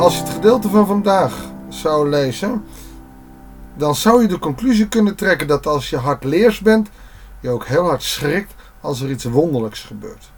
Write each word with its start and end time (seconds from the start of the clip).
Als 0.00 0.14
je 0.14 0.22
het 0.22 0.30
gedeelte 0.32 0.68
van 0.68 0.86
vandaag 0.86 1.34
zou 1.68 2.08
lezen, 2.08 2.64
dan 3.74 3.94
zou 3.94 4.22
je 4.22 4.28
de 4.28 4.38
conclusie 4.38 4.88
kunnen 4.88 5.14
trekken 5.14 5.46
dat 5.46 5.66
als 5.66 5.90
je 5.90 5.96
hard 5.96 6.24
leers 6.24 6.60
bent, 6.60 6.88
je 7.40 7.50
ook 7.50 7.66
heel 7.66 7.84
hard 7.84 8.02
schrikt 8.02 8.54
als 8.80 9.00
er 9.00 9.10
iets 9.10 9.24
wonderlijks 9.24 9.82
gebeurt. 9.82 10.30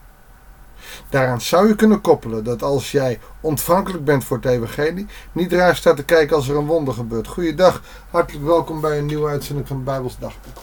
Daaraan 1.08 1.40
zou 1.40 1.68
je 1.68 1.74
kunnen 1.74 2.00
koppelen 2.00 2.44
dat 2.44 2.62
als 2.62 2.90
jij 2.90 3.20
ontvankelijk 3.40 4.04
bent 4.04 4.24
voor 4.24 4.36
het 4.36 4.46
evangelie, 4.46 5.06
niet 5.32 5.52
raar 5.52 5.76
staat 5.76 5.96
te 5.96 6.04
kijken 6.04 6.36
als 6.36 6.48
er 6.48 6.56
een 6.56 6.66
wonder 6.66 6.94
gebeurt. 6.94 7.28
Goeiedag, 7.28 7.82
hartelijk 8.10 8.44
welkom 8.44 8.80
bij 8.80 8.98
een 8.98 9.06
nieuwe 9.06 9.28
uitzending 9.28 9.68
van 9.68 9.84
Bijbels 9.84 10.18
Dagboek. 10.18 10.56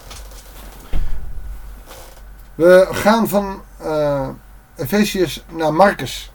We 2.55 2.87
gaan 2.91 3.27
van 3.27 3.61
uh, 3.81 4.27
Efesius 4.75 5.45
naar 5.51 5.73
Marcus. 5.73 6.31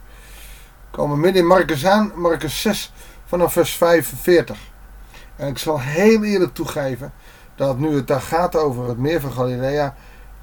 Komen 0.95 1.21
midden 1.21 1.43
in 1.43 1.49
Marcus 1.49 1.87
aan, 1.87 2.13
Marcus 2.15 2.61
6 2.61 2.93
vanaf 3.25 3.53
vers 3.53 3.77
45. 3.77 4.59
En 5.37 5.49
ik 5.49 5.59
zal 5.59 5.81
heel 5.81 6.25
eerlijk 6.25 6.55
toegeven 6.55 7.13
dat 7.55 7.79
nu 7.79 7.95
het 7.95 8.07
daar 8.07 8.21
gaat 8.21 8.57
over 8.57 8.89
het 8.89 8.99
meer 8.99 9.21
van 9.21 9.33
Galilea, 9.33 9.95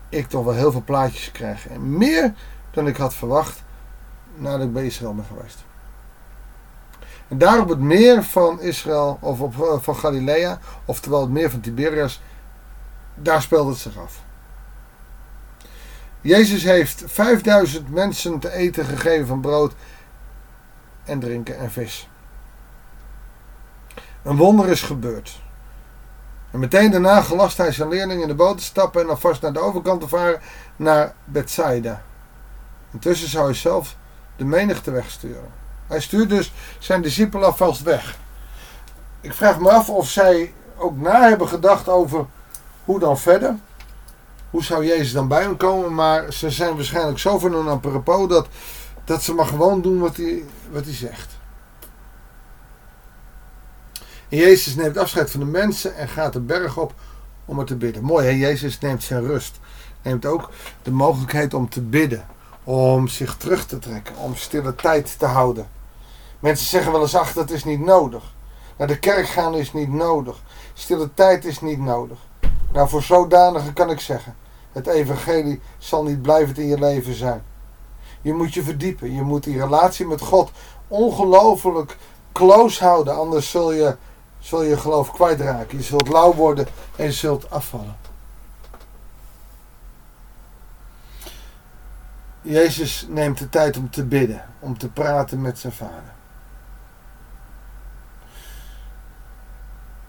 ik 0.10 0.28
toch 0.28 0.46
wel 0.46 0.54
heel 0.54 0.72
veel 0.72 0.84
plaatjes 0.84 1.32
krijg. 1.32 1.68
En 1.68 1.98
meer 1.98 2.34
dan 2.72 2.88
ik 2.88 2.98
had 2.98 3.14
verwacht 3.14 3.64
nadat 4.36 4.66
ik 4.66 4.74
bij 4.74 4.86
Israël 4.86 5.16
ben 5.16 5.26
geweest. 5.26 5.64
En 7.28 7.38
daar 7.38 7.60
op 7.60 7.70
het 7.70 7.80
meer 7.80 8.24
van 8.24 8.62
Israël, 8.62 9.18
of 9.22 9.40
op, 9.40 9.62
eh, 9.62 9.80
van 9.80 9.96
Galilea, 9.96 10.60
oftewel 10.86 11.22
het 11.22 11.30
meer 11.30 11.50
van 11.50 11.60
Tiberias, 11.60 12.22
daar 13.16 13.42
speelt 13.42 13.68
het 13.68 13.78
zich 13.78 13.98
af. 13.98 14.22
Jezus 16.22 16.64
heeft 16.64 17.04
5000 17.06 17.90
mensen 17.90 18.40
te 18.40 18.52
eten 18.52 18.86
gegeven 18.86 19.28
van 19.28 19.42
brood 19.42 19.74
en 21.04 21.20
drinken 21.20 21.58
en 21.58 21.72
vis. 21.72 22.10
Een 24.24 24.38
wonder 24.38 24.70
is 24.70 24.82
gebeurd. 24.82 25.42
En 26.52 26.60
meteen 26.60 26.92
daarna 26.92 27.22
gelast 27.22 27.58
hij 27.58 27.72
zijn 27.72 27.90
leerlingen 27.90 28.22
in 28.22 28.28
de 28.28 28.36
boot 28.36 28.58
te 28.58 28.64
stappen 28.64 29.02
en 29.02 29.10
alvast 29.10 29.42
naar 29.42 29.54
de 29.54 29.60
overkant 29.60 30.02
te 30.02 30.08
varen 30.08 30.42
naar 30.76 31.14
Bethsaida. 31.26 32.02
Intussen 32.92 33.30
zou 33.30 33.46
hij 33.46 33.54
zelf 33.54 33.96
de 34.36 34.46
menigte 34.46 34.92
wegsturen. 34.92 35.52
Hij 35.88 36.02
stuurt 36.02 36.30
dus 36.30 36.54
zijn 36.80 37.02
discipelen 37.02 37.46
alvast 37.46 37.82
weg. 37.82 38.18
Ik 39.22 39.34
vraag 39.34 39.60
me 39.60 39.72
af 39.72 39.90
of 39.90 40.10
zij 40.10 40.54
ook 40.78 40.98
na 40.98 41.28
hebben 41.28 41.48
gedacht 41.48 41.90
over 41.90 42.26
hoe 42.86 43.00
dan 43.00 43.20
verder. 43.20 43.56
Hoe 44.50 44.64
zou 44.64 44.86
Jezus 44.86 45.12
dan 45.12 45.28
bij 45.28 45.42
hem 45.42 45.58
komen? 45.58 45.94
Maar 45.94 46.34
ze 46.34 46.50
zijn 46.50 46.76
waarschijnlijk 46.76 47.20
zo 47.20 47.40
van 47.40 47.54
een 47.54 47.68
apropos 47.68 48.28
dat, 48.28 48.48
dat 49.04 49.24
ze 49.24 49.34
maar 49.34 49.46
gewoon 49.46 49.82
doen 49.82 50.00
wat 50.00 50.18
hij, 50.18 50.44
wat 50.72 50.84
hij 50.84 50.94
zegt. 50.94 51.40
En 54.30 54.38
Jezus 54.38 54.76
neemt 54.76 54.98
afscheid 54.98 55.32
van 55.32 55.40
de 55.40 55.46
mensen 55.46 55.96
en 55.96 56.08
gaat 56.08 56.34
de 56.34 56.40
berg 56.40 56.78
op 56.78 56.94
om 57.46 57.60
er 57.60 57.66
te 57.66 57.76
bidden. 57.76 58.04
Mooi, 58.04 58.26
hè? 58.26 58.32
Jezus 58.32 58.80
neemt 58.80 59.04
zijn 59.04 59.26
rust. 59.26 59.60
Neemt 60.02 60.26
ook 60.26 60.50
de 60.82 60.92
mogelijkheid 60.92 61.54
om 61.54 61.70
te 61.70 61.82
bidden. 61.82 62.26
Om 62.64 63.08
zich 63.08 63.38
terug 63.38 63.66
te 63.66 63.80
trekken. 63.80 64.16
Om 64.18 64.36
stille 64.36 64.76
tijd 64.76 65.20
te 65.20 65.26
houden. 65.26 65.68
Mensen 66.40 66.68
zeggen 66.68 66.92
wel 66.92 67.02
eens, 67.02 67.16
ach, 67.16 67.34
dat 67.34 67.50
is 67.50 67.64
niet 67.64 67.80
nodig. 67.80 68.24
Naar 68.78 68.88
de 68.88 69.00
kerk 69.00 69.28
gaan 69.28 69.56
is 69.56 69.74
niet 69.74 69.94
nodig. 69.94 70.42
Stille 70.74 71.14
tijd 71.14 71.46
is 71.46 71.62
niet 71.62 71.80
nodig. 71.80 72.18
Nou, 72.74 72.90
voor 72.90 73.04
zodanige 73.04 73.74
kan 73.74 73.90
ik 73.90 74.00
zeggen. 74.00 74.36
Het 74.72 74.88
evangelie 74.88 75.62
zal 75.78 76.04
niet 76.04 76.22
blijvend 76.22 76.58
in 76.58 76.68
je 76.68 76.80
leven 76.80 77.14
zijn. 77.14 77.44
Je 78.22 78.34
moet 78.34 78.54
je 78.54 78.64
verdiepen. 78.64 79.14
Je 79.14 79.22
moet 79.22 79.44
die 79.44 79.60
relatie 79.60 80.06
met 80.06 80.22
God 80.22 80.52
ongelooflijk 80.88 81.98
close 82.32 82.84
houden. 82.84 83.16
Anders 83.16 83.50
zul 83.50 83.72
je 83.72 83.96
zul 84.40 84.64
je 84.64 84.78
geloof 84.78 85.12
kwijtraken. 85.12 85.78
Je 85.78 85.84
zult 85.84 86.08
lauw 86.08 86.34
worden 86.34 86.68
en 86.96 87.06
je 87.06 87.12
zult 87.12 87.50
afvallen. 87.50 87.96
Jezus 92.42 93.06
neemt 93.10 93.38
de 93.38 93.50
tijd 93.50 93.78
om 93.78 93.90
te 93.90 94.06
bidden, 94.06 94.46
om 94.60 94.78
te 94.78 94.90
praten 94.90 95.42
met 95.42 95.60
zijn 95.60 95.74
vader. 95.74 96.14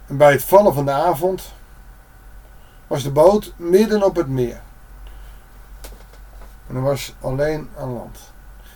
En 0.07 0.17
bij 0.17 0.33
het 0.33 0.45
vallen 0.45 0.75
van 0.75 0.85
de 0.85 0.91
avond 0.91 1.53
was 2.87 3.03
de 3.03 3.11
boot 3.11 3.53
midden 3.57 4.03
op 4.03 4.17
het 4.17 4.29
meer. 4.29 4.61
En 6.73 6.79
er 6.79 6.85
was 6.85 7.15
alleen 7.21 7.69
aan 7.79 7.93
land. 7.93 8.19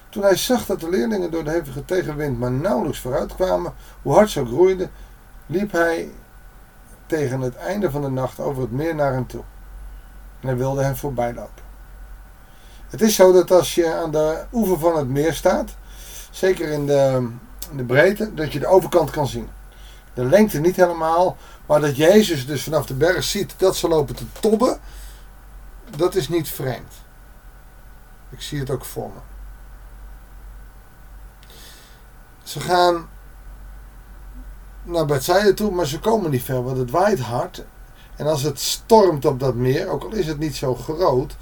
Toen 0.09 0.23
hij 0.23 0.37
zag 0.37 0.67
dat 0.67 0.81
de 0.81 0.89
leerlingen 0.89 1.31
door 1.31 1.45
de 1.45 1.51
hevige 1.51 1.85
tegenwind 1.85 2.39
maar 2.39 2.51
nauwelijks 2.51 3.01
vooruit 3.01 3.35
kwamen, 3.35 3.75
hoe 4.03 4.15
hard 4.15 4.31
ze 4.31 4.47
groeiden, 4.47 4.91
liep 5.47 5.73
hij 5.73 6.11
tegen 7.07 7.41
het 7.41 7.57
einde 7.57 7.91
van 7.91 8.03
de 8.03 8.09
nacht 8.09 8.41
over 8.41 8.63
het 8.63 8.71
meer 8.71 8.95
naar 8.95 9.13
hem 9.13 9.27
toe. 9.27 9.43
En 10.41 10.49
hij 10.49 10.57
wilde 10.57 10.83
hem 10.83 10.97
voorbij 10.97 11.35
lopen. 11.35 11.63
Het 12.89 13.01
is 13.01 13.15
zo 13.15 13.33
dat 13.33 13.51
als 13.51 13.75
je 13.75 13.95
aan 13.95 14.11
de 14.11 14.45
oever 14.53 14.79
van 14.79 14.97
het 14.97 15.09
meer 15.09 15.33
staat, 15.33 15.71
zeker 16.31 16.69
in 16.69 16.87
de, 16.87 17.29
in 17.71 17.77
de 17.77 17.85
breedte, 17.85 18.35
dat 18.35 18.53
je 18.53 18.59
de 18.59 18.67
overkant 18.67 19.11
kan 19.11 19.27
zien. 19.27 19.49
De 20.15 20.25
lengte 20.25 20.61
niet 20.61 20.77
helemaal, 20.77 21.37
maar 21.67 21.81
dat 21.81 21.97
Jezus 21.97 22.47
dus 22.47 22.63
vanaf 22.63 22.87
de 22.87 22.95
berg 22.95 23.25
ziet 23.25 23.55
dat 23.57 23.77
ze 23.77 23.89
lopen 23.89 24.15
te 24.15 24.25
tobben, 24.41 24.79
dat 25.97 26.15
is 26.15 26.29
niet 26.29 26.49
vreemd. 26.49 27.05
Ik 28.31 28.41
zie 28.41 28.59
het 28.59 28.71
ook 28.71 28.85
voor 28.85 29.09
me. 29.09 29.21
Ze 32.43 32.61
gaan 32.61 33.09
naar 34.83 35.07
Bethsaida 35.07 35.55
toe, 35.55 35.71
maar 35.71 35.87
ze 35.87 36.01
komen 36.01 36.31
niet 36.31 36.43
ver, 36.43 36.65
want 36.65 36.77
het 36.77 36.91
waait 36.91 37.21
hard. 37.21 37.65
En 38.17 38.27
als 38.27 38.43
het 38.43 38.61
stormt 38.61 39.25
op 39.25 39.41
dat 39.41 39.55
meer, 39.55 39.89
ook 39.89 40.03
al 40.03 40.13
is 40.13 40.27
het 40.27 40.39
niet 40.39 40.57
zo 40.57 40.75
groot, 40.75 41.37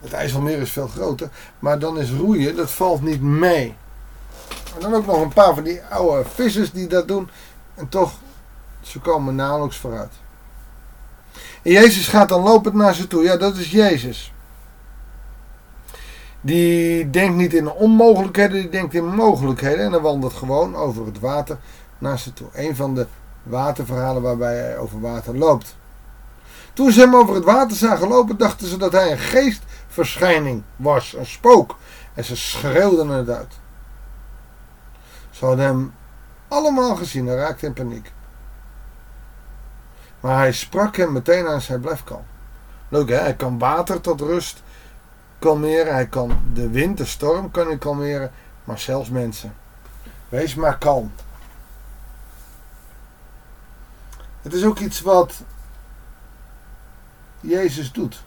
het 0.00 0.12
IJsselmeer 0.12 0.58
is 0.58 0.70
veel 0.70 0.88
groter, 0.88 1.30
maar 1.58 1.78
dan 1.78 1.98
is 1.98 2.10
roeien, 2.10 2.56
dat 2.56 2.70
valt 2.70 3.02
niet 3.02 3.22
mee. 3.22 3.76
En 4.74 4.80
dan 4.80 4.94
ook 4.94 5.06
nog 5.06 5.20
een 5.20 5.32
paar 5.32 5.54
van 5.54 5.62
die 5.62 5.84
oude 5.84 6.28
vissers 6.28 6.70
die 6.72 6.86
dat 6.86 7.08
doen. 7.08 7.30
En 7.74 7.88
toch, 7.88 8.12
ze 8.80 8.98
komen 9.00 9.34
nauwelijks 9.34 9.76
vooruit. 9.76 10.12
En 11.62 11.72
Jezus 11.72 12.08
gaat 12.08 12.28
dan 12.28 12.42
lopend 12.42 12.74
naar 12.74 12.94
ze 12.94 13.06
toe. 13.06 13.22
Ja, 13.22 13.36
dat 13.36 13.56
is 13.56 13.70
Jezus. 13.70 14.32
Die 16.40 17.10
denkt 17.10 17.36
niet 17.36 17.54
in 17.54 17.70
onmogelijkheden, 17.70 18.60
die 18.60 18.68
denkt 18.68 18.94
in 18.94 19.14
mogelijkheden. 19.14 19.84
En 19.84 19.90
dan 19.90 20.02
wandelt 20.02 20.32
gewoon 20.32 20.76
over 20.76 21.06
het 21.06 21.20
water 21.20 21.58
naar 21.98 22.18
ze 22.18 22.32
toe. 22.32 22.48
Een 22.52 22.76
van 22.76 22.94
de 22.94 23.06
waterverhalen 23.42 24.22
waarbij 24.22 24.56
hij 24.56 24.78
over 24.78 25.00
water 25.00 25.36
loopt. 25.36 25.76
Toen 26.72 26.92
ze 26.92 27.00
hem 27.00 27.16
over 27.16 27.34
het 27.34 27.44
water 27.44 27.76
zagen 27.76 28.08
lopen, 28.08 28.36
dachten 28.36 28.66
ze 28.66 28.76
dat 28.76 28.92
hij 28.92 29.10
een 29.10 29.18
geestverschijning 29.18 30.62
was, 30.76 31.14
een 31.14 31.26
spook. 31.26 31.76
En 32.14 32.24
ze 32.24 32.36
schreeuwden 32.36 33.08
het 33.08 33.28
uit. 33.28 33.58
Ze 35.30 35.44
hadden 35.44 35.64
hem 35.64 35.94
allemaal 36.48 36.96
gezien 36.96 37.28
en 37.28 37.36
raakte 37.36 37.66
in 37.66 37.72
paniek. 37.72 38.12
Maar 40.20 40.36
hij 40.36 40.52
sprak 40.52 40.96
hem 40.96 41.12
meteen 41.12 41.46
aan, 41.46 41.60
zij 41.60 41.78
blijft 41.78 42.04
kalm. 42.04 42.24
Leuk 42.88 43.08
hij 43.08 43.34
kan 43.34 43.58
water 43.58 44.00
tot 44.00 44.20
rust 44.20 44.62
kalmeren, 45.40 45.94
hij 45.94 46.06
kan 46.06 46.40
de 46.52 46.68
wind, 46.68 46.98
de 46.98 47.04
storm 47.04 47.50
kan 47.50 47.66
hij 47.66 47.78
kalmeren, 47.78 48.30
maar 48.64 48.78
zelfs 48.78 49.08
mensen. 49.08 49.54
Wees 50.28 50.54
maar 50.54 50.78
kalm. 50.78 51.12
Het 54.42 54.52
is 54.52 54.64
ook 54.64 54.78
iets 54.78 55.00
wat 55.00 55.34
Jezus 57.40 57.92
doet. 57.92 58.22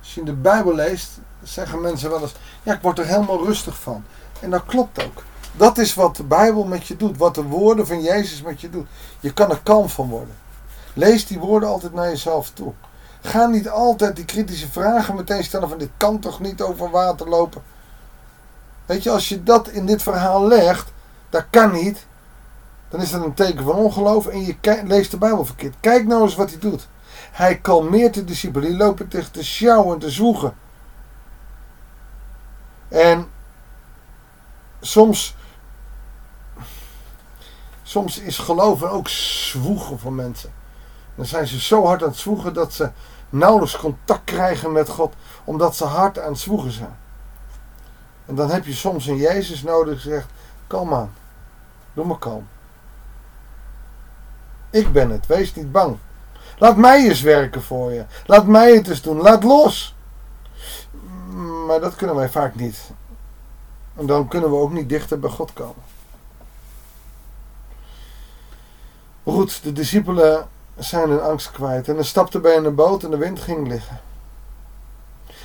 Als 0.00 0.14
je 0.14 0.20
in 0.20 0.26
de 0.26 0.32
Bijbel 0.32 0.74
leest, 0.74 1.18
zeggen 1.42 1.80
mensen 1.80 2.10
wel 2.10 2.20
eens: 2.20 2.34
Ja, 2.62 2.74
ik 2.74 2.82
word 2.82 2.98
er 2.98 3.06
helemaal 3.06 3.44
rustig 3.44 3.80
van. 3.80 4.04
En 4.40 4.50
dat 4.50 4.64
klopt 4.66 5.04
ook. 5.04 5.22
Dat 5.52 5.78
is 5.78 5.94
wat 5.94 6.16
de 6.16 6.24
Bijbel 6.24 6.64
met 6.64 6.86
je 6.86 6.96
doet, 6.96 7.16
wat 7.16 7.34
de 7.34 7.42
woorden 7.42 7.86
van 7.86 8.02
Jezus 8.02 8.42
met 8.42 8.60
je 8.60 8.70
doet. 8.70 8.86
Je 9.20 9.32
kan 9.32 9.50
er 9.50 9.60
kalm 9.62 9.88
van 9.88 10.08
worden. 10.08 10.34
Lees 10.94 11.26
die 11.26 11.38
woorden 11.38 11.68
altijd 11.68 11.92
naar 11.92 12.08
jezelf 12.08 12.50
toe. 12.50 12.72
Ga 13.26 13.46
niet 13.46 13.68
altijd 13.68 14.16
die 14.16 14.24
kritische 14.24 14.70
vragen 14.70 15.14
meteen 15.14 15.44
stellen 15.44 15.68
van 15.68 15.78
dit 15.78 15.90
kan 15.96 16.18
toch 16.18 16.40
niet 16.40 16.62
over 16.62 16.90
water 16.90 17.28
lopen. 17.28 17.62
Weet 18.86 19.02
je, 19.02 19.10
als 19.10 19.28
je 19.28 19.42
dat 19.42 19.68
in 19.68 19.86
dit 19.86 20.02
verhaal 20.02 20.46
legt, 20.46 20.92
dat 21.30 21.44
kan 21.50 21.72
niet, 21.72 22.06
dan 22.88 23.00
is 23.00 23.10
dat 23.10 23.24
een 23.24 23.34
teken 23.34 23.64
van 23.64 23.74
ongeloof 23.74 24.26
en 24.26 24.44
je 24.44 24.82
leest 24.84 25.10
de 25.10 25.18
Bijbel 25.18 25.44
verkeerd. 25.44 25.74
Kijk 25.80 26.06
nou 26.06 26.22
eens 26.22 26.34
wat 26.34 26.50
hij 26.50 26.58
doet. 26.58 26.88
Hij 27.32 27.58
kalmeert 27.58 28.14
de 28.14 28.24
discipelen, 28.24 28.68
die 28.68 28.76
lopen 28.76 29.08
tegen 29.08 29.32
te 29.32 29.44
sjouwen 29.44 29.94
en 29.94 30.00
te 30.00 30.10
zwoegen. 30.10 30.54
En 32.88 33.28
soms, 34.80 35.36
soms 37.82 38.18
is 38.18 38.38
geloven 38.38 38.90
ook 38.90 39.08
zwoegen 39.08 39.98
van 39.98 40.14
mensen. 40.14 40.52
Dan 41.14 41.26
zijn 41.26 41.46
ze 41.46 41.60
zo 41.60 41.84
hard 41.86 42.02
aan 42.02 42.08
het 42.08 42.18
zwoegen 42.18 42.54
dat 42.54 42.72
ze 42.72 42.90
nauwelijks 43.30 43.76
contact 43.76 44.24
krijgen 44.24 44.72
met 44.72 44.88
God, 44.88 45.14
omdat 45.44 45.76
ze 45.76 45.84
hard 45.84 46.18
aan 46.18 46.30
het 46.30 46.38
zwoegen 46.38 46.70
zijn. 46.70 46.96
En 48.26 48.34
dan 48.34 48.50
heb 48.50 48.66
je 48.66 48.72
soms 48.72 49.06
een 49.06 49.16
Jezus 49.16 49.62
nodig 49.62 50.02
die 50.02 50.12
zegt: 50.12 50.28
Kom 50.66 50.94
aan, 50.94 51.12
Doe 51.94 52.04
maar 52.04 52.18
kalm. 52.18 52.48
Ik 54.70 54.92
ben 54.92 55.10
het. 55.10 55.26
Wees 55.26 55.54
niet 55.54 55.72
bang. 55.72 55.96
Laat 56.58 56.76
mij 56.76 57.08
eens 57.08 57.20
werken 57.20 57.62
voor 57.62 57.92
je. 57.92 58.04
Laat 58.26 58.46
mij 58.46 58.74
het 58.74 58.88
eens 58.88 59.02
doen. 59.02 59.20
Laat 59.20 59.44
los. 59.44 59.94
Maar 61.66 61.80
dat 61.80 61.94
kunnen 61.94 62.16
wij 62.16 62.28
vaak 62.28 62.54
niet. 62.54 62.90
En 63.94 64.06
dan 64.06 64.28
kunnen 64.28 64.50
we 64.50 64.56
ook 64.56 64.72
niet 64.72 64.88
dichter 64.88 65.18
bij 65.18 65.30
God 65.30 65.52
komen. 65.52 65.82
goed, 69.22 69.62
de 69.62 69.72
discipelen 69.72 70.48
zijn 70.78 71.10
hun 71.10 71.22
angst 71.22 71.50
kwijt. 71.50 71.88
En 71.88 71.94
hij 71.94 72.04
stapte 72.04 72.40
bij 72.40 72.54
in 72.54 72.62
de 72.62 72.70
boot 72.70 73.02
en 73.02 73.10
de 73.10 73.16
wind 73.16 73.40
ging 73.40 73.68
liggen. 73.68 74.00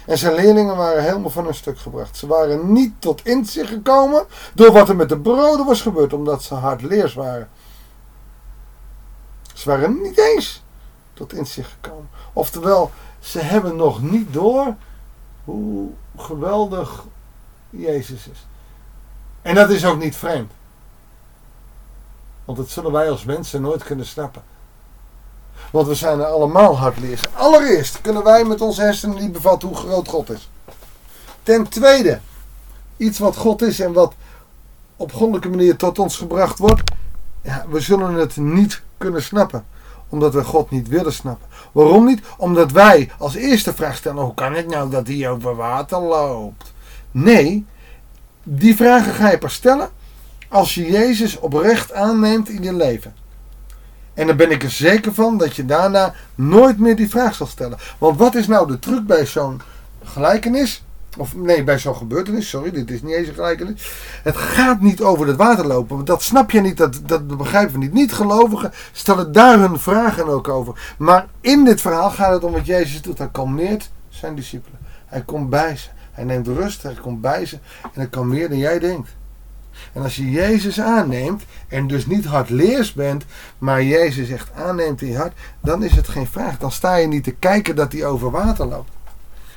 En 0.06 0.18
zijn 0.18 0.34
leerlingen 0.34 0.76
waren 0.76 1.04
helemaal 1.04 1.30
van 1.30 1.44
hun 1.44 1.56
stuk 1.56 1.80
gebracht. 1.80 2.18
Ze 2.18 2.28
waren 2.28 2.74
niet 2.74 2.94
tot 3.00 3.26
inzicht 3.26 3.70
gekomen 3.70 4.26
door 4.54 4.72
wat 4.72 4.90
er 4.90 4.96
met 4.96 5.10
de 5.10 5.20
broden 5.20 5.66
was 5.66 5.82
gebeurd, 5.82 6.14
omdat 6.14 6.44
ze 6.44 6.54
hardleers 6.54 7.14
waren. 7.14 7.50
Ze 9.54 9.70
waren 9.70 10.02
niet 10.02 10.18
eens 10.18 10.64
tot 11.14 11.34
inzicht 11.34 11.72
gekomen. 11.72 12.10
Oftewel, 12.34 12.92
ze 13.20 13.40
hebben 13.40 13.76
nog 13.76 14.02
niet 14.02 14.34
door 14.34 14.76
hoe 15.44 15.90
geweldig 16.18 17.04
Jezus 17.70 18.28
is. 18.28 18.46
En 19.42 19.56
dat 19.56 19.70
is 19.70 19.86
ook 19.86 20.00
niet 20.00 20.16
vreemd. 20.16 20.52
Want 22.46 22.58
dat 22.58 22.70
zullen 22.70 22.92
wij 22.92 23.10
als 23.10 23.24
mensen 23.24 23.62
nooit 23.62 23.84
kunnen 23.84 24.06
snappen. 24.06 24.44
Want 25.72 25.88
we 25.88 25.96
zijn 25.96 26.20
er 26.20 26.26
allemaal 26.26 26.78
hardleers. 26.78 27.22
Allereerst 27.34 28.02
kunnen 28.02 28.24
wij 28.24 28.44
met 28.44 28.62
onze 28.62 28.82
hersenen 28.82 29.22
niet 29.22 29.32
bevatten 29.32 29.68
hoe 29.68 29.78
groot 29.78 30.08
God 30.08 30.30
is. 30.30 30.50
Ten 31.44 31.70
tweede, 31.70 32.20
iets 32.98 33.20
wat 33.20 33.36
God 33.36 33.62
is 33.62 33.80
en 33.80 33.94
wat 33.94 34.14
op 34.96 35.14
goddelijke 35.14 35.50
manier 35.50 35.76
tot 35.76 36.00
ons 36.00 36.18
gebracht 36.18 36.60
wordt. 36.60 36.92
Ja, 37.42 37.66
we 37.70 37.80
zullen 37.80 38.14
het 38.14 38.38
niet 38.38 38.82
kunnen 38.98 39.24
snappen. 39.24 39.66
Omdat 40.10 40.34
we 40.34 40.44
God 40.44 40.70
niet 40.70 40.88
willen 40.88 41.14
snappen. 41.14 41.48
Waarom 41.72 42.06
niet? 42.06 42.22
Omdat 42.38 42.72
wij 42.72 43.12
als 43.18 43.36
eerste 43.36 43.74
vraag 43.74 43.96
stellen: 43.96 44.24
hoe 44.24 44.34
kan 44.34 44.54
het 44.54 44.68
nou 44.68 44.90
dat 44.90 45.08
hij 45.08 45.30
over 45.30 45.56
water 45.56 46.00
loopt? 46.00 46.74
Nee, 47.12 47.66
die 48.44 48.76
vragen 48.76 49.14
ga 49.14 49.32
je 49.32 49.38
pas 49.38 49.54
stellen 49.54 49.90
als 50.48 50.76
je 50.76 50.92
Jezus 50.92 51.40
oprecht 51.40 51.94
aanneemt 51.94 52.50
in 52.50 52.64
je 52.64 52.74
leven. 52.74 53.16
En 54.14 54.28
dan 54.28 54.36
ben 54.36 54.52
ik 54.52 54.64
er 54.64 54.72
zeker 54.72 55.14
van 55.14 55.38
dat 55.38 55.56
je 55.56 55.66
daarna 55.66 56.14
nooit 56.36 56.80
meer 56.80 56.96
die 56.96 57.10
vraag 57.10 57.36
zal 57.36 57.48
stellen. 57.48 57.78
Want 57.98 58.18
wat 58.18 58.36
is 58.36 58.48
nou 58.48 58.68
de 58.68 58.80
truc 58.80 59.06
bij 59.06 59.26
zo'n 59.26 59.62
gelijkenis? 60.04 60.84
Of 61.18 61.36
nee, 61.36 61.64
bij 61.64 61.80
zo'n 61.80 61.96
gebeurtenis, 61.96 62.50
sorry, 62.50 62.72
dit 62.72 62.92
is 62.92 63.02
niet 63.02 63.14
eens 63.14 63.28
een 63.28 63.34
gelijkenis. 63.34 63.92
Het 64.24 64.38
gaat 64.38 64.82
niet 64.82 65.02
over 65.02 65.28
het 65.28 65.38
waterlopen. 65.38 65.96
Want 65.96 66.08
dat 66.08 66.22
snap 66.22 66.52
je 66.52 66.62
niet, 66.62 66.78
dat, 66.78 67.00
dat 67.06 67.38
begrijpen 67.38 67.74
we 67.74 67.80
niet. 67.80 67.94
Niet-gelovigen 67.94 68.72
stellen 68.92 69.32
daar 69.32 69.60
hun 69.60 69.80
vragen 69.80 70.28
ook 70.28 70.48
over. 70.48 70.96
Maar 70.98 71.28
in 71.42 71.64
dit 71.64 71.82
verhaal 71.82 72.10
gaat 72.10 72.34
het 72.34 72.44
om 72.44 72.52
wat 72.52 72.66
Jezus 72.66 73.02
doet. 73.02 73.18
Hij 73.18 73.30
kalmeert 73.32 73.90
zijn 74.10 74.36
discipelen. 74.36 74.80
Hij 75.06 75.22
komt 75.22 75.50
bij 75.50 75.78
ze. 75.78 75.88
Hij 76.12 76.24
neemt 76.24 76.48
rust, 76.48 76.84
hij 76.84 76.94
komt 77.02 77.22
bij 77.22 77.46
ze. 77.46 77.56
En 77.84 77.90
hij 77.94 78.08
kan 78.08 78.28
meer 78.28 78.50
dan 78.50 78.58
jij 78.58 78.80
denkt. 78.80 79.10
En 79.94 80.02
als 80.02 80.16
je 80.16 80.32
Jezus 80.32 80.80
aanneemt 80.80 81.44
en 81.68 81.88
dus 81.88 82.06
niet 82.06 82.26
hardleers 82.26 82.94
bent, 82.94 83.26
maar 83.58 83.84
Jezus 83.84 84.30
echt 84.30 84.52
aanneemt 84.54 85.02
in 85.02 85.08
je 85.08 85.18
hart, 85.18 85.34
dan 85.62 85.84
is 85.84 85.96
het 85.96 86.08
geen 86.08 86.28
vraag. 86.28 86.58
Dan 86.58 86.72
sta 86.72 86.96
je 86.96 87.08
niet 87.08 87.24
te 87.24 87.32
kijken 87.32 87.76
dat 87.76 87.92
hij 87.92 88.06
over 88.06 88.32
water 88.32 88.66
loopt. 88.66 88.92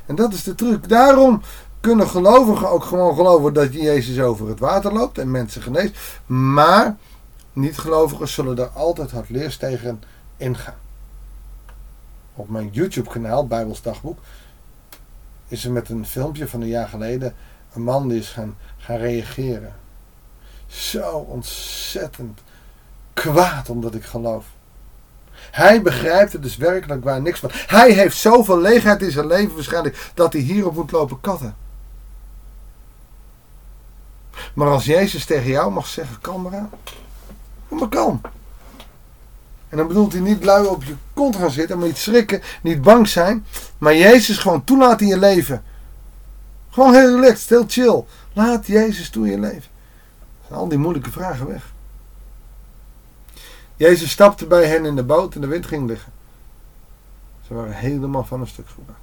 En 0.06 0.14
dat 0.14 0.32
is 0.32 0.42
de 0.42 0.54
truc. 0.54 0.88
Daarom 0.88 1.42
kunnen 1.80 2.08
gelovigen 2.08 2.70
ook 2.70 2.84
gewoon 2.84 3.14
geloven 3.14 3.52
dat 3.52 3.72
Jezus 3.72 4.20
over 4.20 4.48
het 4.48 4.58
water 4.58 4.92
loopt 4.92 5.18
en 5.18 5.30
mensen 5.30 5.62
geneest. 5.62 5.98
Maar 6.26 6.96
niet-gelovigen 7.52 8.28
zullen 8.28 8.58
er 8.58 8.68
altijd 8.68 9.10
hardleers 9.10 9.56
tegen 9.56 10.02
ingaan. 10.36 10.74
Op 12.34 12.48
mijn 12.48 12.68
YouTube-kanaal, 12.72 13.46
Bijbels 13.46 13.82
Dagboek, 13.82 14.18
is 15.48 15.64
er 15.64 15.72
met 15.72 15.88
een 15.88 16.06
filmpje 16.06 16.48
van 16.48 16.60
een 16.60 16.68
jaar 16.68 16.88
geleden 16.88 17.34
een 17.72 17.82
man 17.82 18.08
die 18.08 18.18
is 18.18 18.28
gaan, 18.28 18.56
gaan 18.76 18.96
reageren 18.96 19.72
zo 20.66 21.10
ontzettend 21.10 22.40
kwaad 23.14 23.68
omdat 23.68 23.94
ik 23.94 24.04
geloof. 24.04 24.44
Hij 25.50 25.82
begrijpt 25.82 26.32
er 26.32 26.40
dus 26.40 26.56
werkelijk 26.56 27.04
waar 27.04 27.22
niks 27.22 27.40
van. 27.40 27.50
Hij 27.52 27.92
heeft 27.92 28.16
zoveel 28.16 28.60
leegheid 28.60 29.02
in 29.02 29.10
zijn 29.10 29.26
leven 29.26 29.54
waarschijnlijk 29.54 30.10
dat 30.14 30.32
hij 30.32 30.42
hierop 30.42 30.74
moet 30.74 30.90
lopen 30.90 31.20
katten. 31.20 31.56
Maar 34.54 34.68
als 34.68 34.84
Jezus 34.84 35.24
tegen 35.24 35.50
jou 35.50 35.72
mag 35.72 35.86
zeggen, 35.86 36.16
aan. 36.24 36.70
Kom 37.68 37.78
maar 37.78 37.88
kalm. 37.88 38.20
En 39.68 39.76
dan 39.76 39.86
bedoelt 39.86 40.12
hij 40.12 40.20
niet 40.20 40.44
lui 40.44 40.66
op 40.66 40.84
je 40.84 40.94
kont 41.14 41.36
gaan 41.36 41.50
zitten, 41.50 41.78
maar 41.78 41.86
niet 41.86 41.96
schrikken, 41.96 42.42
niet 42.62 42.82
bang 42.82 43.08
zijn. 43.08 43.46
Maar 43.78 43.96
Jezus 43.96 44.38
gewoon 44.38 44.64
toelaten 44.64 45.06
in 45.06 45.12
je 45.12 45.18
leven. 45.18 45.62
Gewoon 46.70 46.94
heel 46.94 47.20
relaxed, 47.20 47.48
heel 47.48 47.64
chill. 47.68 48.04
Laat 48.32 48.66
Jezus 48.66 49.10
toe 49.10 49.24
in 49.24 49.30
je 49.30 49.38
leven 49.38 49.73
al 50.50 50.68
die 50.68 50.78
moeilijke 50.78 51.10
vragen 51.10 51.46
weg. 51.46 51.72
Jezus 53.76 54.10
stapte 54.10 54.46
bij 54.46 54.66
hen 54.66 54.84
in 54.84 54.96
de 54.96 55.04
boot 55.04 55.34
en 55.34 55.40
de 55.40 55.46
wind 55.46 55.66
ging 55.66 55.88
liggen. 55.88 56.12
Ze 57.46 57.54
waren 57.54 57.72
helemaal 57.72 58.24
van 58.24 58.40
een 58.40 58.46
stuk 58.46 58.68
gebracht. 58.68 58.98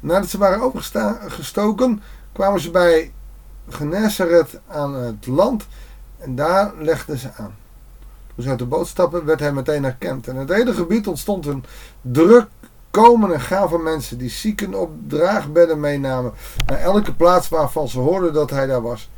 Nadat 0.00 0.28
ze 0.28 0.38
waren 0.38 0.64
opgestoken, 0.64 2.02
kwamen 2.32 2.60
ze 2.60 2.70
bij 2.70 3.12
Genesaret 3.68 4.60
aan 4.66 4.94
het 4.94 5.26
land 5.26 5.66
en 6.18 6.34
daar 6.34 6.72
legden 6.78 7.18
ze 7.18 7.32
aan. 7.36 7.54
Toen 8.34 8.44
ze 8.44 8.50
uit 8.50 8.58
de 8.58 8.66
boot 8.66 8.86
stappen, 8.86 9.24
werd 9.24 9.40
hij 9.40 9.52
meteen 9.52 9.82
herkend. 9.82 10.28
En 10.28 10.34
in 10.34 10.40
het 10.40 10.52
hele 10.52 10.74
gebied 10.74 11.06
ontstond 11.06 11.46
een 11.46 11.64
druk 12.00 12.48
komen 12.90 13.32
en 13.32 13.40
gaan 13.40 13.68
van 13.68 13.82
mensen 13.82 14.18
die 14.18 14.30
zieken 14.30 14.74
op 14.74 14.90
draagbedden 15.08 15.80
meenamen 15.80 16.32
naar 16.66 16.78
elke 16.78 17.14
plaats 17.14 17.48
waarvan 17.48 17.88
ze 17.88 17.98
hoorden 17.98 18.32
dat 18.32 18.50
hij 18.50 18.66
daar 18.66 18.82
was. 18.82 19.08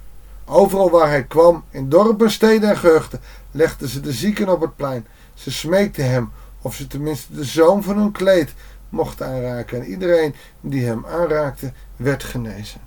Overal 0.53 0.91
waar 0.91 1.09
hij 1.09 1.25
kwam, 1.25 1.65
in 1.71 1.89
dorpen, 1.89 2.31
steden 2.31 2.69
en 2.69 2.77
gehuchten, 2.77 3.21
legden 3.51 3.89
ze 3.89 4.01
de 4.01 4.13
zieken 4.13 4.49
op 4.49 4.61
het 4.61 4.77
plein. 4.77 5.07
Ze 5.35 5.51
smeekten 5.51 6.11
hem 6.11 6.33
of 6.63 6.75
ze 6.75 6.87
tenminste 6.87 7.35
de 7.35 7.45
zoom 7.45 7.83
van 7.83 7.99
hun 7.99 8.13
kleed 8.13 8.55
mochten 8.89 9.27
aanraken. 9.27 9.81
En 9.81 9.87
iedereen 9.87 10.35
die 10.61 10.85
hem 10.85 11.07
aanraakte, 11.07 11.73
werd 11.97 12.25
genezen. 12.25 12.81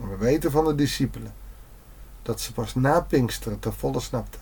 En 0.00 0.08
we 0.10 0.16
weten 0.16 0.50
van 0.50 0.64
de 0.64 0.74
discipelen 0.74 1.34
dat 2.22 2.40
ze 2.40 2.52
pas 2.52 2.74
na 2.74 3.00
Pinksteren 3.00 3.58
te 3.58 3.72
volle 3.72 4.00
snapten. 4.00 4.40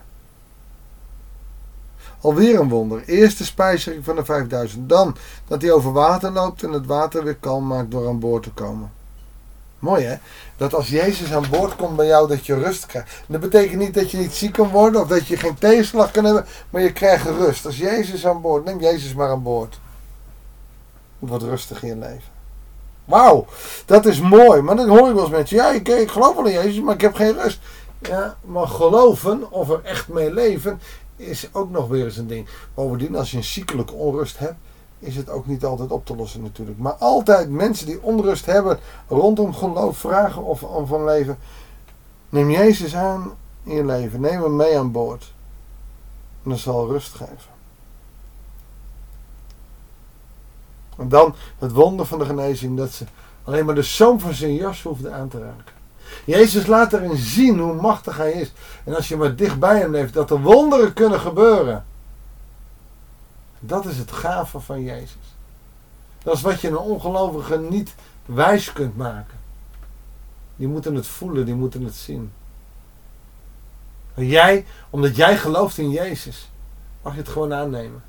Alweer 2.20 2.60
een 2.60 2.68
wonder. 2.68 3.04
Eerst 3.04 3.38
de 3.38 3.44
spijzering 3.44 4.04
van 4.04 4.16
de 4.16 4.24
5000. 4.24 4.88
Dan 4.88 5.16
dat 5.46 5.62
hij 5.62 5.72
over 5.72 5.92
water 5.92 6.30
loopt 6.30 6.62
en 6.62 6.72
het 6.72 6.86
water 6.86 7.24
weer 7.24 7.36
kalm 7.36 7.66
maakt 7.66 7.90
door 7.90 8.08
aan 8.08 8.18
boord 8.18 8.42
te 8.42 8.50
komen. 8.50 8.90
Mooi 9.82 10.04
hè? 10.04 10.16
Dat 10.56 10.74
als 10.74 10.88
Jezus 10.88 11.32
aan 11.32 11.44
boord 11.50 11.76
komt 11.76 11.96
bij 11.96 12.06
jou, 12.06 12.28
dat 12.28 12.46
je 12.46 12.54
rust 12.54 12.86
krijgt. 12.86 13.22
Dat 13.26 13.40
betekent 13.40 13.78
niet 13.78 13.94
dat 13.94 14.10
je 14.10 14.16
niet 14.16 14.32
ziek 14.32 14.52
kan 14.52 14.68
worden 14.68 15.00
of 15.00 15.08
dat 15.08 15.26
je 15.26 15.36
geen 15.36 15.58
tegenslag 15.58 16.10
kan 16.10 16.24
hebben, 16.24 16.44
maar 16.70 16.82
je 16.82 16.92
krijgt 16.92 17.26
rust. 17.26 17.66
Als 17.66 17.76
Jezus 17.76 18.26
aan 18.26 18.40
boord, 18.40 18.64
neem 18.64 18.80
Jezus 18.80 19.14
maar 19.14 19.30
aan 19.30 19.42
boord. 19.42 19.80
Wordt 21.18 21.44
rustig 21.44 21.82
in 21.82 21.88
je 21.88 21.96
leven. 21.96 22.30
Wauw, 23.04 23.46
dat 23.86 24.06
is 24.06 24.20
mooi. 24.20 24.60
Maar 24.60 24.76
dan 24.76 24.88
hoor 24.88 25.08
je 25.08 25.14
wel 25.14 25.22
eens 25.22 25.32
mensen, 25.32 25.56
ja, 25.56 25.70
ik, 25.70 25.88
ik 25.88 26.10
geloof 26.10 26.36
wel 26.36 26.46
in 26.46 26.52
Jezus, 26.52 26.80
maar 26.80 26.94
ik 26.94 27.00
heb 27.00 27.14
geen 27.14 27.40
rust. 27.42 27.58
Ja, 28.00 28.36
maar 28.44 28.68
geloven 28.68 29.50
of 29.50 29.70
er 29.70 29.80
echt 29.84 30.08
mee 30.08 30.32
leven 30.32 30.80
is 31.16 31.48
ook 31.52 31.70
nog 31.70 31.88
weer 31.88 32.04
eens 32.04 32.16
een 32.16 32.26
ding. 32.26 32.48
Bovendien, 32.74 33.16
als 33.16 33.30
je 33.30 33.36
een 33.36 33.44
ziekelijke 33.44 33.92
onrust 33.92 34.38
hebt, 34.38 34.56
is 35.02 35.16
het 35.16 35.28
ook 35.28 35.46
niet 35.46 35.64
altijd 35.64 35.90
op 35.90 36.06
te 36.06 36.16
lossen 36.16 36.42
natuurlijk. 36.42 36.78
Maar 36.78 36.92
altijd 36.92 37.50
mensen 37.50 37.86
die 37.86 38.02
onrust 38.02 38.46
hebben 38.46 38.78
rondom 39.08 39.54
geloof 39.54 39.96
vragen 39.96 40.44
of 40.44 40.64
van 40.84 41.04
leven. 41.04 41.38
Neem 42.28 42.50
Jezus 42.50 42.94
aan 42.94 43.32
in 43.62 43.74
je 43.74 43.84
leven. 43.84 44.20
Neem 44.20 44.42
hem 44.42 44.56
mee 44.56 44.78
aan 44.78 44.92
boord. 44.92 45.32
En 46.42 46.50
dat 46.50 46.58
zal 46.58 46.88
rust 46.88 47.14
geven. 47.14 47.50
En 50.96 51.08
dan 51.08 51.34
het 51.58 51.72
wonder 51.72 52.06
van 52.06 52.18
de 52.18 52.24
genezing 52.24 52.76
dat 52.76 52.90
ze 52.90 53.04
alleen 53.44 53.64
maar 53.64 53.74
de 53.74 53.82
zoom 53.82 54.20
van 54.20 54.34
zijn 54.34 54.54
jas 54.54 54.82
hoefden 54.82 55.14
aan 55.14 55.28
te 55.28 55.38
raken. 55.38 55.80
Jezus 56.24 56.66
laat 56.66 56.92
erin 56.92 57.16
zien 57.16 57.58
hoe 57.58 57.74
machtig 57.74 58.16
hij 58.16 58.32
is. 58.32 58.52
En 58.84 58.94
als 58.96 59.08
je 59.08 59.16
maar 59.16 59.36
dichtbij 59.36 59.78
hem 59.78 59.90
leeft, 59.90 60.14
dat 60.14 60.30
er 60.30 60.40
wonderen 60.40 60.92
kunnen 60.92 61.20
gebeuren. 61.20 61.84
Dat 63.64 63.86
is 63.86 63.98
het 63.98 64.12
gave 64.12 64.60
van 64.60 64.82
Jezus. 64.82 65.36
Dat 66.22 66.34
is 66.34 66.42
wat 66.42 66.60
je 66.60 66.68
een 66.68 66.76
ongelovige 66.76 67.58
niet 67.58 67.94
wijs 68.26 68.72
kunt 68.72 68.96
maken. 68.96 69.38
Die 70.56 70.68
moeten 70.68 70.94
het 70.94 71.06
voelen, 71.06 71.44
die 71.44 71.54
moeten 71.54 71.84
het 71.84 71.94
zien. 71.94 72.32
En 74.14 74.26
jij, 74.26 74.66
omdat 74.90 75.16
jij 75.16 75.36
gelooft 75.36 75.78
in 75.78 75.90
Jezus, 75.90 76.50
mag 77.02 77.12
je 77.12 77.18
het 77.18 77.28
gewoon 77.28 77.54
aannemen. 77.54 78.02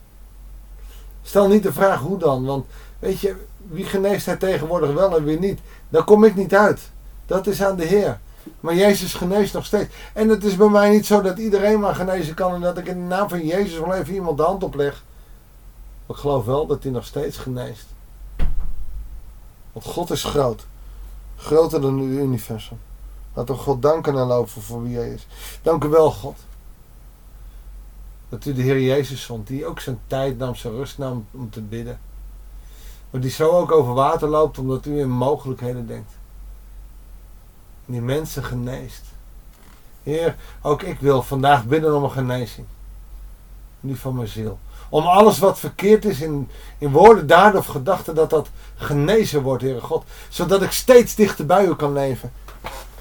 Stel 1.22 1.48
niet 1.48 1.64
de 1.64 1.74
vraag 1.74 2.00
hoe 2.00 2.18
dan, 2.18 2.46
want 2.46 2.66
weet 3.00 3.20
je, 3.20 3.36
wie 3.58 3.86
geneest 3.86 4.26
hij 4.26 4.36
tegenwoordig 4.36 4.94
wel 4.94 5.18
en 5.18 5.24
wie 5.24 5.40
niet? 5.40 5.60
Daar 5.90 6.04
kom 6.04 6.24
ik 6.24 6.36
niet 6.36 6.56
uit. 6.56 6.82
Dat 7.26 7.48
is 7.48 7.64
aan 7.64 7.76
de 7.76 7.86
Heer. 7.86 8.20
Maar 8.60 8.76
Jezus 8.76 9.14
geneest 9.14 9.54
nog 9.54 9.66
steeds. 9.66 9.94
En 10.14 10.30
het 10.30 10.44
is 10.44 10.56
bij 10.56 10.70
mij 10.70 10.90
niet 10.90 11.06
zo 11.06 11.22
dat 11.22 11.38
iedereen 11.38 11.80
maar 11.80 11.96
genezen 11.96 12.34
kan 12.34 12.54
en 12.54 12.62
dat 12.62 12.78
ik 12.78 12.88
in 12.88 12.94
de 12.94 13.16
naam 13.16 13.30
van 13.30 13.46
Jezus 13.46 13.80
wel 13.80 13.94
even 13.94 14.14
iemand 14.14 14.38
de 14.38 14.44
hand 14.44 14.64
opleg. 14.64 15.04
Ik 16.08 16.16
geloof 16.16 16.46
wel 16.46 16.68
dat 16.68 16.84
hij 16.84 16.92
nog 16.92 17.06
steeds 17.06 17.38
geneest. 17.38 17.86
Want 19.72 19.86
God 19.86 20.12
is 20.12 20.24
groot. 20.24 20.66
Groter 21.36 21.82
dan 21.82 22.00
het 22.00 22.10
universum. 22.10 22.80
Laten 23.34 23.56
we 23.56 23.62
God 23.62 23.82
danken 23.82 24.18
en 24.18 24.26
lopen 24.26 24.62
voor 24.62 24.84
wie 24.84 24.98
hij 24.98 25.10
is. 25.10 25.28
Dank 25.62 25.84
u 25.84 25.88
wel, 25.88 26.12
God. 26.12 26.38
Dat 28.30 28.46
u 28.46 28.54
de 28.54 28.62
Heer 28.62 28.82
Jezus 28.82 29.26
vond, 29.26 29.48
die 29.48 29.66
ook 29.66 29.80
zijn 29.80 30.00
tijd 30.08 30.38
nam, 30.38 30.56
zijn 30.56 30.74
rust 30.74 30.98
nam 30.98 31.28
om 31.32 31.50
te 31.50 31.62
bidden. 31.62 32.00
Maar 33.10 33.22
die 33.22 33.32
zo 33.32 33.50
ook 33.50 33.72
over 33.72 33.94
water 33.94 34.28
loopt, 34.28 34.58
omdat 34.58 34.86
u 34.86 35.00
in 35.00 35.10
mogelijkheden 35.10 35.88
denkt. 35.88 36.12
Die 37.86 38.02
mensen 38.02 38.44
geneest. 38.44 39.06
Heer, 40.04 40.36
ook 40.62 40.82
ik 40.82 41.00
wil 41.00 41.22
vandaag 41.22 41.66
bidden 41.66 41.96
om 41.96 42.04
een 42.04 42.12
genezing. 42.12 42.68
Nu 43.80 43.96
van 43.96 44.16
mijn 44.16 44.28
ziel. 44.28 44.60
Om 44.94 45.06
alles 45.06 45.40
wat 45.40 45.60
verkeerd 45.60 46.06
is 46.06 46.22
in, 46.22 46.50
in 46.78 46.92
woorden, 46.92 47.28
daden 47.28 47.60
of 47.60 47.66
gedachten, 47.66 48.16
dat 48.16 48.30
dat 48.30 48.50
genezen 48.76 49.42
wordt, 49.42 49.64
Heere 49.64 49.82
God. 49.82 50.04
Zodat 50.30 50.62
ik 50.62 50.72
steeds 50.72 51.16
dichter 51.16 51.46
bij 51.46 51.66
u 51.66 51.76
kan 51.76 51.94
leven. 51.94 52.32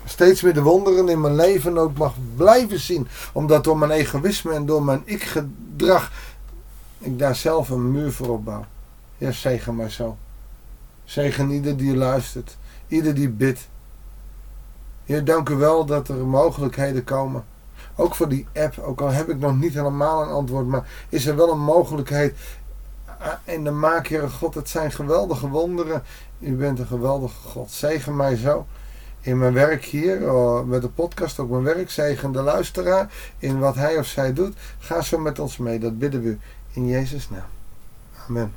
Steeds 0.05 0.43
meer 0.43 0.55
de 0.55 0.63
wonderen 0.63 1.09
in 1.09 1.21
mijn 1.21 1.35
leven 1.35 1.79
ook 1.79 1.97
mag 1.97 2.15
blijven 2.37 2.81
zien. 2.81 3.09
Omdat 3.33 3.65
door 3.65 3.79
mijn 3.79 3.91
egoïsme 3.91 4.53
en 4.53 4.67
door 4.67 4.83
mijn 4.83 5.03
ik-gedrag 5.05 6.11
ik 6.99 7.19
daar 7.19 7.37
zelf 7.37 7.69
een 7.69 7.91
muur 7.91 8.13
voor 8.13 8.29
opbouw. 8.29 8.65
Ja, 9.19 9.33
zegen 9.33 9.77
maar 9.77 9.91
zo. 9.91 10.17
Zegen 11.05 11.51
ieder 11.51 11.77
die 11.77 11.97
luistert. 11.97 12.57
Ieder 12.89 13.15
die 13.15 13.29
bidt. 13.29 13.69
Heer, 15.05 15.25
dank 15.25 15.49
u 15.49 15.55
wel 15.55 15.85
dat 15.85 16.09
er 16.09 16.27
mogelijkheden 16.27 17.05
komen. 17.05 17.45
Ook 17.97 18.15
voor 18.15 18.29
die 18.29 18.47
app, 18.55 18.79
ook 18.79 19.01
al 19.01 19.11
heb 19.11 19.29
ik 19.29 19.39
nog 19.39 19.57
niet 19.59 19.75
helemaal 19.75 20.23
een 20.23 20.29
antwoord, 20.29 20.67
maar 20.67 20.89
is 21.09 21.27
er 21.27 21.37
wel 21.37 21.51
een 21.51 21.61
mogelijkheid. 21.61 22.35
En 23.45 23.65
de 23.65 23.71
maak, 23.71 24.07
Heere 24.07 24.29
God, 24.29 24.55
het 24.55 24.69
zijn 24.69 24.93
geweldige 24.93 25.49
wonderen. 25.49 26.03
U 26.39 26.57
bent 26.57 26.79
een 26.79 26.87
geweldige 26.87 27.49
God. 27.49 27.71
Zegen 27.71 28.17
mij 28.17 28.37
zo 28.37 28.67
in 29.21 29.39
mijn 29.39 29.53
werk 29.53 29.85
hier, 29.85 30.33
oh, 30.33 30.67
met 30.67 30.83
de 30.83 30.89
podcast, 30.89 31.39
ook 31.39 31.51
mijn 31.51 31.63
werk. 31.63 31.91
Zegen 31.91 32.33
de 32.33 32.43
luisteraar 32.43 33.13
in 33.39 33.59
wat 33.59 33.75
hij 33.75 33.99
of 33.99 34.07
zij 34.07 34.33
doet. 34.33 34.57
Ga 34.79 35.01
zo 35.01 35.19
met 35.19 35.39
ons 35.39 35.57
mee, 35.57 35.79
dat 35.79 35.99
bidden 35.99 36.23
we 36.23 36.37
in 36.73 36.87
Jezus' 36.87 37.31
naam. 37.31 37.49
Amen. 38.29 38.55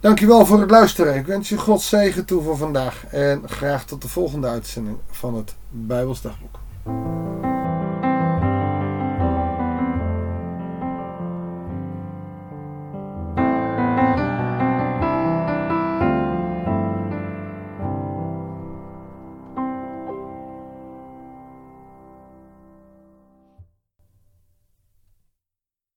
Dankjewel 0.00 0.46
voor 0.46 0.60
het 0.60 0.70
luisteren. 0.70 1.14
Ik 1.14 1.26
wens 1.26 1.48
je 1.48 1.58
God 1.58 1.80
zegen 1.80 2.24
toe 2.24 2.42
voor 2.42 2.56
vandaag. 2.56 3.04
En 3.06 3.42
graag 3.48 3.84
tot 3.84 4.02
de 4.02 4.08
volgende 4.08 4.48
uitzending 4.48 4.96
van 5.10 5.34
het 5.34 5.54
Bijbels 5.68 6.20
Dagboek. 6.20 6.58
Thank 6.86 7.06
you. 7.06 7.19